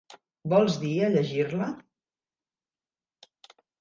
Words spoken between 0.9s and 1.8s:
a llegir-la?